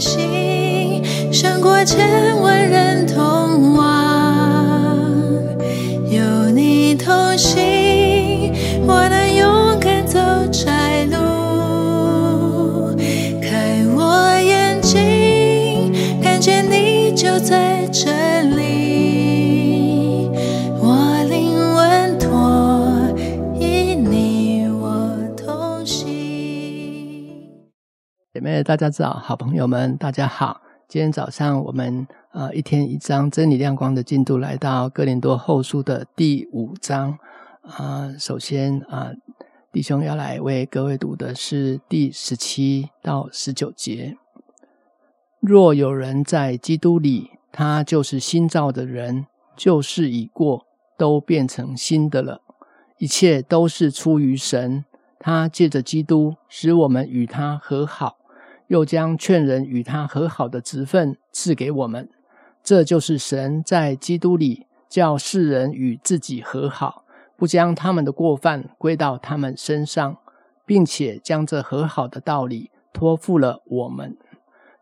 [0.00, 3.86] 心，胜过千万人同往。
[6.10, 8.52] 有你同行，
[8.86, 10.18] 我能勇敢走
[10.50, 11.16] 窄路。
[13.40, 15.92] 开我眼睛，
[16.22, 18.37] 看见你就在这
[28.38, 30.60] 姐妹大家早，好朋友们大家好。
[30.86, 37.18] 今天早上我们呃一天一章真理亮光的进度来到哥林多后书的第五章
[37.62, 39.10] 啊、首先啊、
[39.72, 44.16] 弟兄要来为各位读的是第十七到十九节。
[45.40, 49.26] 若有人在基督里，他就是新造的人，
[49.56, 50.64] 旧事已过，
[50.96, 52.42] 都变成新的了。
[52.98, 54.84] 一切都是出于神，
[55.18, 58.17] 他借着基督使我们与他和好，
[58.68, 62.08] 又将劝人与他和好的职分赐给我们。
[62.62, 67.04] 这就是神在基督里叫世人与自己和好，
[67.36, 70.18] 不将他们的过犯归到他们身上，
[70.64, 74.16] 并且将这和好的道理托付了我们。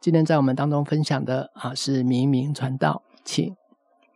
[0.00, 3.56] 今天在我们当中分享的啊是明明传道，请。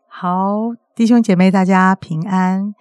[0.06, 2.74] 好，弟兄姐妹，大家平安。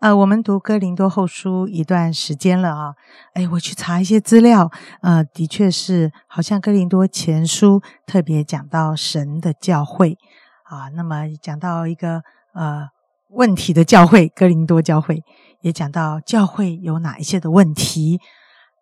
[0.00, 2.94] 呃，我们读哥林多后书一段时间了啊，
[3.34, 4.70] 哎，我去查一些资料，
[5.02, 10.16] 呃，的确是好像哥林多前书特别讲到神的教会
[10.62, 12.22] 啊，那么讲到一个
[12.54, 12.86] 呃
[13.30, 15.24] 问题的教会，哥林多教会
[15.62, 18.20] 也讲到教会有哪一些的问题。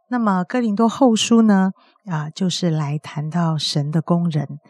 [0.08, 1.72] 那么哥林多后书呢，
[2.04, 4.60] 啊，就是来谈到神的工人。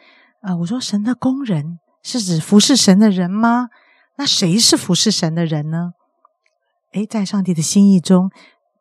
[0.42, 3.66] 啊、我说神的工人是指服侍神的人吗？
[4.16, 5.91] 那谁是服侍神的人呢？
[6.97, 8.30] 诶，在上帝的心意中，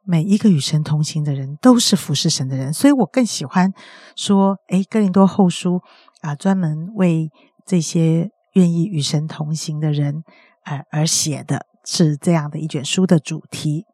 [0.06, 3.74] 每一个与神同行的人都是服侍神的人，所以我更喜欢
[4.16, 5.82] 说，诶，哥林多后书
[6.22, 7.30] 啊，专门为
[7.66, 10.24] 这些愿意与神同行的人
[10.64, 13.86] 而而写的，是这样的一卷书的主题。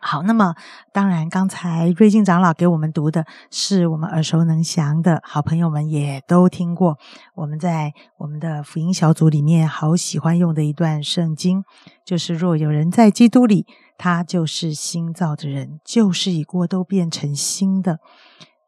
[0.00, 0.54] 好，那么
[0.92, 6.96] 当然，刚才瑞静长老给我们读的是我们耳熟能详的，好朋友们也都听过。
[7.34, 11.64] 我们在我们的福音小组里面好喜欢用的一段圣经，
[12.04, 13.66] 就是若有人在基督里，
[13.96, 17.98] 他就是新造的人，旧事已过，都变成新的。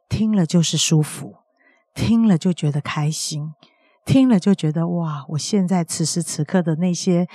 [0.09, 1.37] 听了就是舒服，
[1.95, 3.55] 听了就觉得开心，
[4.05, 7.29] 听了就觉得哇，我现在此时此刻的那些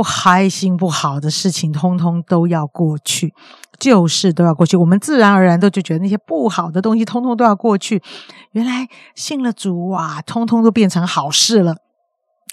[0.00, 3.34] 不开心、不好的事情，通通都要过去，
[3.78, 4.74] 旧事都要过去。
[4.78, 8.02] 我们自然而然都就觉得那些不好的东西，通通都要过去。
[8.52, 11.76] 原来信了主哇，通通都变成好事了，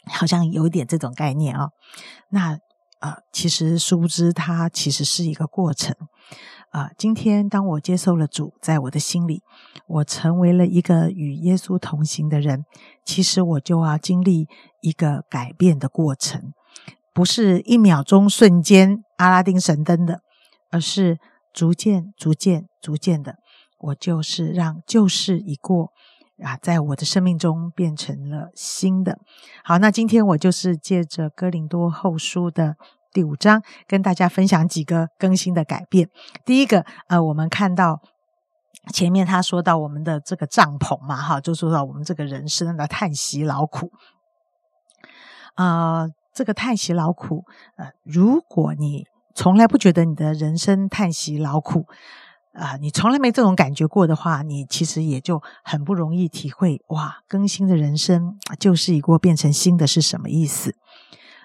[0.08, 1.70] 好像有一点这种概念啊、
[2.32, 2.60] 那
[3.00, 5.96] 呃，其实殊不知，它其实是一个过程。
[6.72, 9.42] 啊、今天当我接受了主，在我的心里，
[9.88, 12.66] 我成为了一个与耶稣同行的人，
[13.06, 14.50] 其实我就要经历
[14.82, 16.52] 一个改变的过程，
[17.18, 20.22] 不是一秒钟瞬间阿拉丁神灯的，
[20.70, 21.18] 而是
[21.52, 23.38] 逐渐、逐渐、逐渐的，
[23.80, 25.90] 我就是让旧事已过
[26.44, 29.18] 啊，在我的生命中变成了新的。
[29.64, 32.76] 好，那今天我就是借着哥林多后书的
[33.12, 36.12] 第五章，跟大家分享几个更新的改变。
[36.46, 38.00] 第一个，呃，我们看到
[38.94, 43.90] 前面他说到我们的这个帐篷嘛，哈，就说到我们这个人生的叹息劳苦。
[45.56, 47.46] 呃，这个叹息劳苦，
[47.78, 51.88] 呃，如果你从来不觉得你的人生叹息劳苦，
[52.54, 60.76] 啊、你从来没这种感觉过的话，你其实也就很不容易体会哇，更新的人生旧事已过，变成新的是什么意思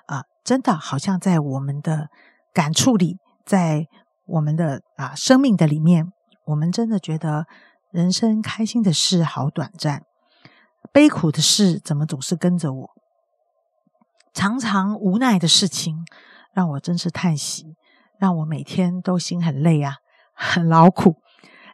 [0.05, 2.11] 啊、真的好像在我们的
[2.53, 3.17] 感触里，
[3.47, 3.87] 在
[4.27, 6.13] 我们的啊生命的里面，
[6.45, 7.47] 我们真的觉得
[7.91, 10.03] 人生开心的事好短暂，
[10.93, 12.91] 悲苦的事怎么总是跟着我？
[14.33, 16.05] 常常无奈的事情，
[16.53, 17.77] 让我真是叹息，
[18.19, 19.97] 让我每天都心很累啊，
[20.33, 21.17] 很劳苦。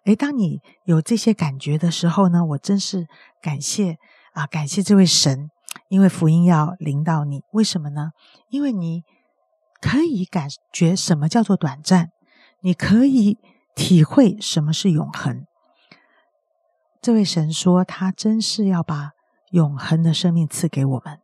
[0.04, 3.06] 诶，当你有这些感觉的时候呢，我真是
[3.42, 3.98] 感谢
[4.32, 5.50] 啊，感谢这位神，
[5.88, 7.42] 因为福音要临到你。
[7.52, 8.12] 为什么呢？
[8.48, 9.02] 因为你
[9.80, 12.10] 可以感觉什么叫做短暂，
[12.60, 13.38] 你可以
[13.74, 15.44] 体会什么是永恒。
[17.00, 19.12] 这位神说，他真是要把
[19.50, 21.20] 永恒的生命赐给我们。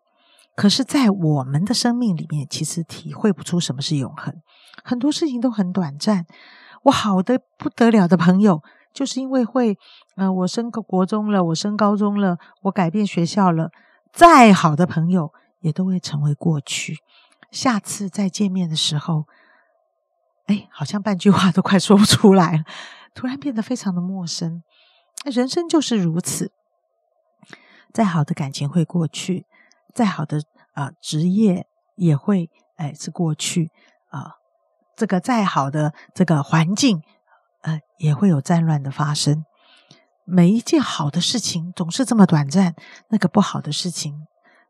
[0.54, 4.40] 可是，在我们的生命里面，其实体会不出什么是永恒，
[4.84, 6.26] 很多事情都很短暂。
[6.84, 8.62] 我好的不得了的朋友，
[8.92, 9.76] 就是因为会，
[10.16, 13.70] 呃，我升个国中了，我升高中了，我改变学校了，
[14.12, 16.98] 再好的朋友也都会成为过去。
[17.50, 19.24] 下次再见面的时候，
[20.46, 22.64] 哎，好像半句话都快说不出来了，
[23.14, 24.62] 突然变得非常的陌生。
[25.24, 26.52] 人生就是如此，
[27.92, 29.46] 再好的感情会过去，
[29.94, 30.42] 再好的
[30.72, 33.70] 啊职业也会哎是过去
[34.10, 34.34] 啊，
[34.96, 37.00] 这个再好的这个环境，
[37.62, 39.44] 呃也会有战乱的发生。
[40.24, 42.74] 每一件好的事情总是这么短暂，
[43.08, 44.26] 那个不好的事情。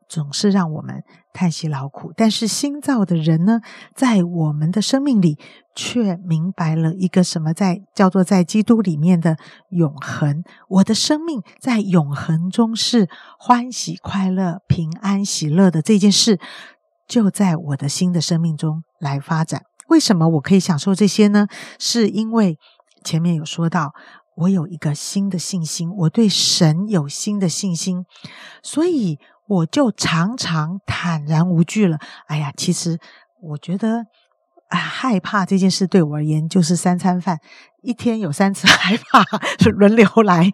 [0.07, 1.03] 总是让我们
[1.33, 3.61] 叹息劳苦，但是新造的人呢，
[3.95, 5.37] 在我们的生命里
[5.75, 9.35] 却明白了一个什么，在叫做在基督里面的
[9.69, 10.43] 永恒。
[10.69, 13.09] 我的生命在永恒中是
[13.39, 16.39] 欢喜、快乐、平安、喜乐的这件事，
[17.07, 19.63] 就在我的新的生命中来发展。
[19.89, 21.47] 为什么我可以享受这些呢？
[21.79, 22.57] 是因为
[23.03, 23.91] 前面有说到，
[24.35, 28.05] 我有一个新的信心，我对神有新的信心，
[28.61, 29.19] 所以。
[29.47, 31.99] 我就常常坦然无惧了。
[32.27, 32.99] 哎呀，其实
[33.41, 34.05] 我觉得，
[34.69, 37.39] 啊，害怕这件事对我而言就是三餐饭，
[37.83, 39.23] 一天有三次害怕，
[39.69, 40.51] 轮流来，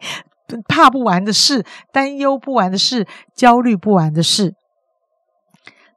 [0.67, 4.55] 怕不完的事，担忧不完的事，焦虑不完的事。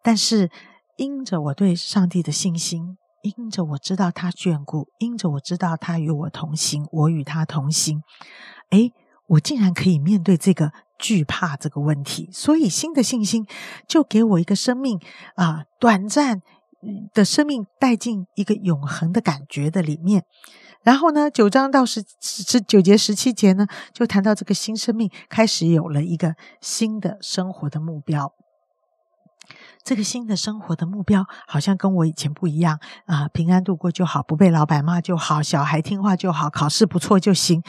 [0.02, 0.50] 但是
[0.96, 8.02] 因着我对上帝的信心，因着我知道他眷顾，因着我知道他与我同行，我与他同行，
[8.70, 8.92] 哎，
[9.26, 10.70] 我竟然可以面对这个。
[10.98, 13.46] 惧怕这个问题，所以新的信心
[13.86, 15.00] 就给我一个生命
[15.34, 16.42] 啊，短暂
[17.12, 20.24] 的生命带进一个永恒的感觉的里面。
[20.82, 28.34] 然后呢，九章到十十九节、十七节呢，就谈到这个新生命开始有了一个新的生活的目标。
[29.82, 33.28] 这个新的生活的目标好像跟我以前不一样啊！
[33.28, 37.62] 平安度过就好，不被老板骂就好，小孩听话就好，考试不错就行。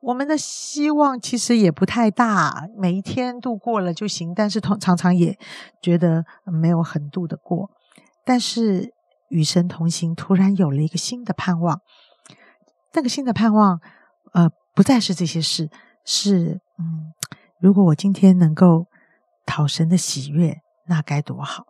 [0.00, 4.34] 我们的希望其实也不太大，每一天度过了就行。
[4.34, 5.38] 但是同常常也
[5.80, 7.70] 觉得没有很度的过。
[8.24, 8.92] 但是
[9.28, 11.80] 与神同行，突然有了一个新的盼望。
[12.92, 13.80] 那个新的盼望，
[14.32, 15.70] 呃，不再是这些事，
[16.04, 17.12] 是嗯，
[17.60, 18.86] 如果我今天能够
[19.46, 20.60] 讨神的喜悦。
[20.86, 21.66] 那该多好！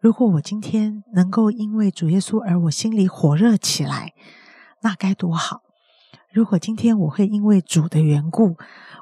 [0.00, 4.12] 如果我今天能够因为主耶稣而我心里火热起来，
[4.80, 5.62] 那该多好！
[6.32, 8.56] 如果今天我会因为主的缘故，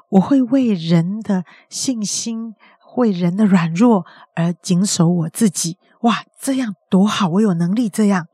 [0.09, 2.55] 我会为人的信心、
[2.97, 7.29] 为人的软弱而谨守我自己，哇，这样多好！
[7.29, 8.27] 我有能力这样。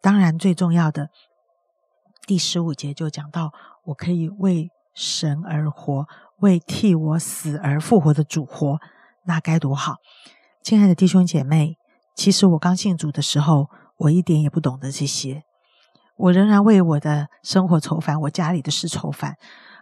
[0.00, 1.08] 当然，最重要的
[2.26, 3.52] 第十五节就讲到，
[3.86, 6.06] 我可以为神而活，
[6.40, 8.78] 为替我死而复活的主活。
[9.24, 9.96] 那该多好！
[10.62, 11.76] 亲爱的弟兄姐妹，
[12.14, 15.42] 其实我刚信主的时候，我一点也不懂得这些。
[16.16, 19.36] 我仍然为我的生活愁烦，我家里的事愁烦，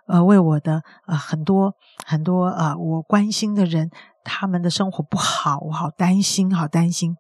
[0.07, 1.75] 呃，为我的呃很多
[2.07, 3.91] 很多呃我关心的人，
[4.25, 7.17] 他们的生活不好，我好担心，好担心。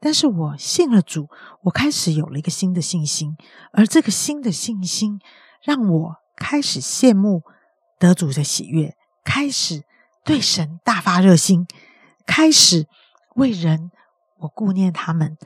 [0.00, 1.28] 但是我信了主，
[1.64, 3.36] 我开始有了一个新的信心，
[3.72, 5.18] 而这个新的信心
[5.62, 7.42] 让我开始羡慕
[7.98, 9.82] 得主的喜悦，开始。
[10.28, 11.66] 对神大发热心，
[12.26, 12.86] 开始
[13.36, 13.90] 为人，
[14.40, 15.38] 我顾念他们，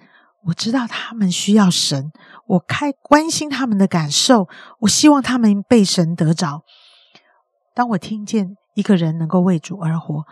[0.47, 2.11] 我知道他们需要神，
[2.47, 4.49] 我开关心他们的感受，
[4.81, 6.65] 我希望他们被神得着。
[7.73, 10.27] 当我听见一个人能够为主而活，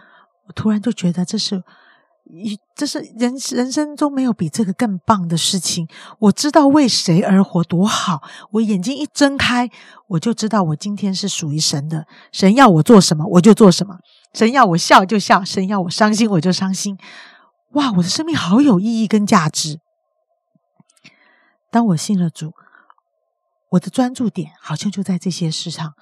[0.49, 1.63] 我突然就觉得这是。
[2.33, 5.89] 一，这是人人生中没有比这个更棒的事情。
[6.19, 8.23] 我知道为谁而活多好，
[8.53, 9.69] 我眼睛一睁开，
[10.09, 12.07] 我就知道我今天是属于神的。
[12.33, 13.97] 神要我做什么，我就做什么；
[14.33, 16.97] 神要我笑就笑，神要我伤心我就伤心。
[17.73, 19.81] 哇，我的生命好有意义跟价值。
[21.71, 22.53] 当我信了主，
[23.71, 25.95] 我的专注点好像就在这些事上。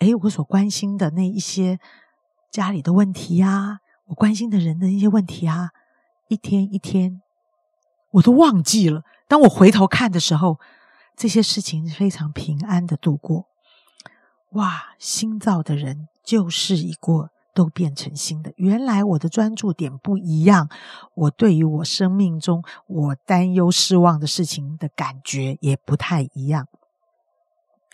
[0.00, 1.78] 诶，我所关心的那一些
[2.50, 3.78] 家里的问题呀。
[4.08, 5.70] 我关心的人的一些问题啊，
[6.28, 7.20] 一天一天，
[8.12, 9.04] 我都忘记了。
[9.26, 10.58] 当我回头看的时候，
[11.14, 13.46] 这些事情非常平安的度过。
[14.52, 18.54] 哇，新造的人旧事一过都变成新的。
[18.56, 20.70] 原来我的专注点不一样，
[21.12, 26.66] 我对于我生命中我担忧失望的事情的感觉也不太一样。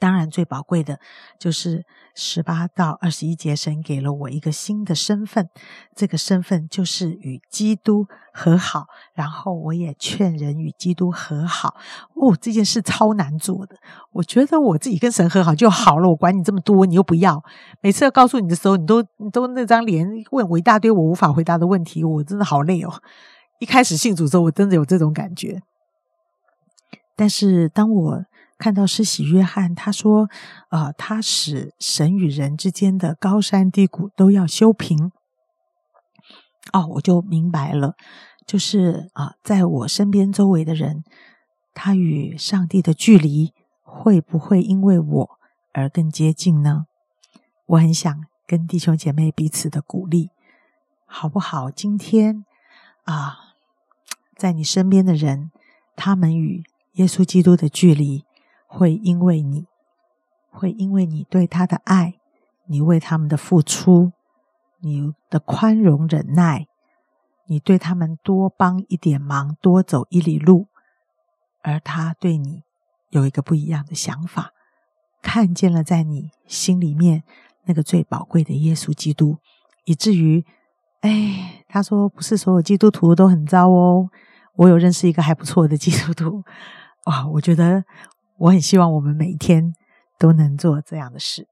[0.04, 1.00] 当然，最宝贵的
[1.38, 5.48] 就是十八到二十一节，神给了我一个新的身份，
[5.96, 8.84] 这个身份就是与基督和好。
[9.14, 11.76] 然后我也劝人与基督和好。
[12.16, 13.76] 哦，这件事超难做的。
[14.12, 17.42] 我觉得我自己跟神和好就好了，我管你这么多，你又不要。
[17.80, 22.92] 每次要告诉你的时候，你都你都那张脸问我一大堆我无法回答的问题，我真的好累哦。
[23.58, 25.62] 一开始信主之后，我真的有这种感觉。
[27.16, 28.24] 但是当我
[28.56, 30.28] 看到施洗约翰，他说
[30.70, 35.10] ：“呃，他使神与人之间的高山低谷都要修平。”
[36.72, 37.94] 哦，我就明白了，
[38.46, 41.04] 就是啊，在我身边周围的人，
[41.74, 45.30] 他与上帝的距离会不会因为我
[45.72, 46.86] 而更接近呢？
[47.66, 50.30] 我很想跟弟兄姐妹彼此的鼓励，
[51.04, 51.70] 好不好？
[51.70, 52.44] 今天
[53.04, 53.36] 啊，
[54.36, 55.50] 在你身边的人，
[55.96, 58.24] 他们与耶稣基督的距离，
[58.74, 59.66] 会因为你，
[60.50, 62.14] 会因为你对他的爱，
[62.66, 64.12] 你为他们的付出，
[64.80, 66.66] 你的宽容忍耐，
[67.46, 70.66] 你对他们多帮一点忙，多走一里路，
[71.62, 72.64] 而他对你
[73.10, 74.52] 有一个不一样的想法，
[75.22, 77.22] 看见了在你心里面。
[77.66, 79.38] 那个最宝贵的耶稣基督，
[79.86, 80.44] 以至于，
[81.00, 84.10] 哎，他说不是所有基督徒都很糟哦。
[84.56, 86.44] 我有认识一个还不错的基督徒，
[87.06, 87.82] 哇，我觉得
[88.38, 89.72] 我很希望我们每一天
[90.18, 91.46] 都能做这样的事。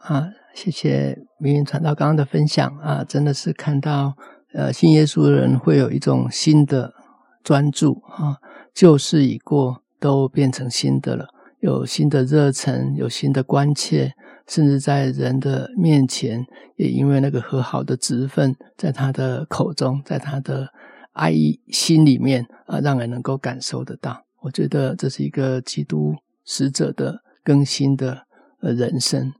[0.00, 4.14] 啊，谢谢明云传道刚刚的分享啊，真的是看到
[4.52, 6.94] 呃信耶稣的人会有一种新的
[7.42, 8.36] 专注啊，
[8.72, 11.26] 旧事已过，都变成新的了，
[11.60, 14.12] 有新的热忱，有新的关切。
[14.46, 16.46] 甚至在人的面前，
[16.76, 20.68] 也因为那个和好的职分，在他的口中，在他的
[21.14, 24.25] 爱意心里面啊，让人能够感受得到。
[24.46, 28.26] 我觉得这是一个基督使者的更新的
[28.60, 29.32] 呃人生，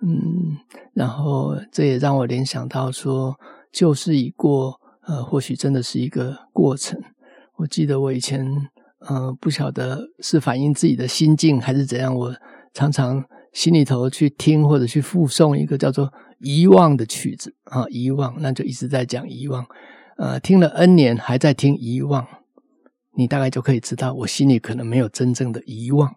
[0.00, 0.58] 嗯，
[0.92, 3.34] 然后这也让我联想到说，
[3.72, 7.00] 旧事已过，呃，或许真的是一个过程。
[7.56, 8.46] 我记得我以前，
[8.98, 12.36] 呃，不晓得是反映自己的心境还是怎样，我
[12.72, 13.24] 常常。
[13.52, 19.62] 心里头去听或者去附送一个叫做遗忘的曲子啊，遗忘，那就一直在讲遗忘，
[20.16, 22.26] 呃，听了 N 年还在听遗忘，
[23.14, 26.14] 你大概就可以知道我心里可能没有真正的遗忘，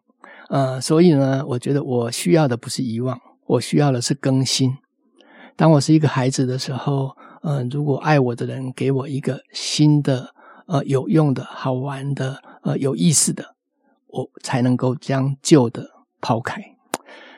[0.49, 4.77] 呃，所以呢，我觉得我需要的不是遗忘，我需要的是更新。
[5.55, 10.33] 当我是一个孩子的时候，嗯，如果爱我的人给我一个新的、
[10.67, 13.55] 呃，有用的、好玩的、呃，有意思的，
[14.07, 16.61] 我才能够将旧的抛开。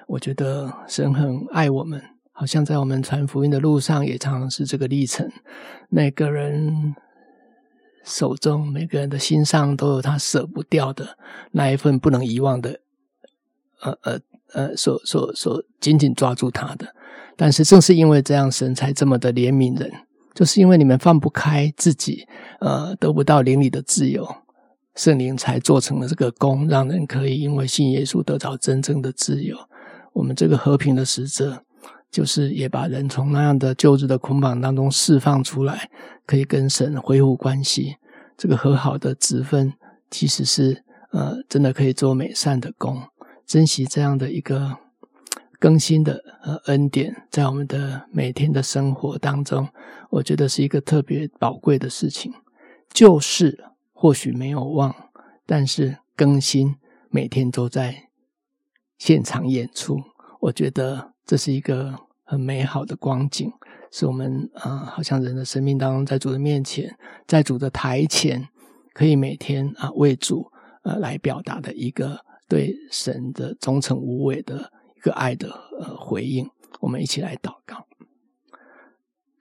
[0.08, 5.30] 我觉得神很爱我们，好像在我们传福音的路上也常常是这个历程。
[5.90, 6.96] 每个人
[8.08, 11.18] 手中、每个人的心上都有他舍不掉的
[11.52, 12.80] 那一份不能遗忘的，
[13.82, 14.20] 呃呃
[14.54, 16.96] 呃，所所所紧紧抓住他的。
[17.36, 19.92] 但是正是因为这样，神才这么的怜悯人，
[20.34, 22.26] 就是因为你们放不开自己，
[22.62, 24.26] 呃，得不到灵里的自由，
[24.96, 29.58] 圣灵才做成了这个功，让人可以因为信耶稣得到真正的自由。
[30.14, 31.64] 我们这个和平的使者，
[32.10, 35.90] 就是也把人从那样的旧日的捆绑当中释放出来，
[36.26, 37.98] 可以跟神恢复关系。
[38.38, 39.74] 这个和好的职分，
[40.10, 43.04] 其实是呃，真的可以做美善的工。
[43.46, 44.78] 珍惜这样的一个
[45.60, 49.70] 更新的呃恩典，在我们的每天的生活当中，
[50.10, 52.34] 我觉得是一个特别宝贵的事情。
[52.90, 54.94] 旧事或许没有忘，
[55.46, 56.76] 但是更新
[57.10, 58.04] 每天都在。
[58.98, 60.02] 现场演出，
[60.40, 61.94] 我觉得这是一个
[62.24, 63.52] 很美好的光景，
[63.92, 68.48] 是我们啊，好像人的生命当中，在主的面前，在主的台前，
[68.94, 70.50] 可以每天啊为主
[70.84, 76.50] 呃来表达的一个对神的忠诚无畏的一个爱的呃回应。
[76.80, 77.86] 我们一起来祷告，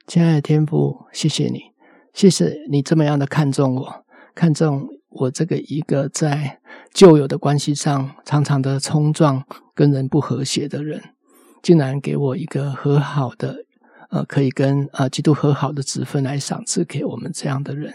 [0.08, 1.70] 亲爱的天父，谢谢你，
[2.12, 4.88] 谢谢你这么样的看重我，看重。
[5.18, 6.60] 我这个一个在
[6.92, 9.42] 旧有的关系上常常的冲撞、
[9.74, 11.02] 跟人不和谐的人，
[11.62, 13.64] 竟然给我一个和好的，
[14.10, 17.92] 呃，可以跟呃基督和好的子分来赏赐给我们这样的人，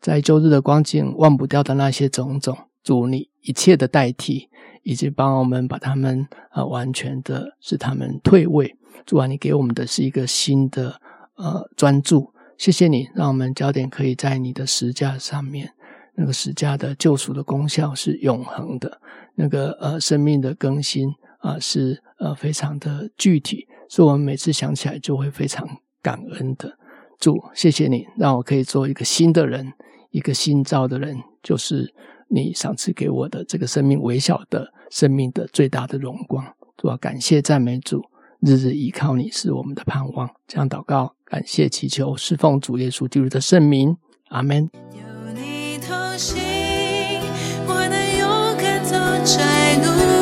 [0.00, 4.48] 在旧日的光景忘不掉的那些种种，主你一切的代替，
[4.82, 8.76] 以及帮我们把他们呃完全的使他们退位。
[9.04, 11.00] 主啊，你给我们的是一个新的
[11.36, 15.72] 呃专注，谢谢你，让我们焦点可以在你的实架上面。
[16.18, 19.00] 那个十架的救赎的功效是永恒的，
[19.34, 25.66] 那个呃生命的更新啊是呃非常的具体，所以我们每次想起来就会非常
[26.02, 26.78] 感恩的。
[27.18, 29.72] 主，谢谢你让我可以做一个新的人，
[30.10, 31.94] 一个新造的人，就是
[32.28, 36.44] 你赏赐给我的这个生命微小的生命的最大的荣光。
[36.76, 38.02] 主啊，感谢赞美主，
[38.40, 40.28] 日日依靠你是我们的盼望。
[40.46, 43.96] 这样祷告，感谢祈求，侍奉主耶稣基督的圣名，
[44.28, 44.68] 阿门。
[46.18, 46.40] 心，
[47.66, 50.15] 我能勇敢走窄路。